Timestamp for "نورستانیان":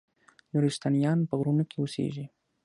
0.53-1.19